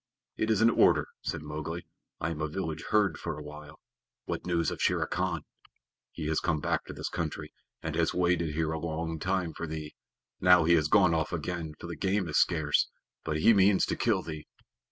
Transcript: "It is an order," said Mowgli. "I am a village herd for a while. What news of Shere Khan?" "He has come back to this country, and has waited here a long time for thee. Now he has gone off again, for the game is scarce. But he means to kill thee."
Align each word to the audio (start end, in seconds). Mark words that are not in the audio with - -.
"It 0.35 0.49
is 0.49 0.61
an 0.61 0.71
order," 0.71 1.09
said 1.21 1.43
Mowgli. 1.43 1.85
"I 2.19 2.31
am 2.31 2.41
a 2.41 2.47
village 2.47 2.85
herd 2.89 3.19
for 3.19 3.37
a 3.37 3.43
while. 3.43 3.79
What 4.25 4.47
news 4.47 4.71
of 4.71 4.81
Shere 4.81 5.05
Khan?" 5.05 5.43
"He 6.11 6.25
has 6.25 6.39
come 6.39 6.59
back 6.59 6.85
to 6.85 6.93
this 6.93 7.07
country, 7.07 7.53
and 7.83 7.93
has 7.95 8.11
waited 8.11 8.55
here 8.55 8.71
a 8.71 8.79
long 8.79 9.19
time 9.19 9.53
for 9.53 9.67
thee. 9.67 9.93
Now 10.39 10.63
he 10.63 10.73
has 10.73 10.87
gone 10.87 11.13
off 11.13 11.31
again, 11.31 11.75
for 11.79 11.85
the 11.85 11.95
game 11.95 12.27
is 12.27 12.37
scarce. 12.37 12.89
But 13.23 13.41
he 13.41 13.53
means 13.53 13.85
to 13.85 13.95
kill 13.95 14.23
thee." 14.23 14.47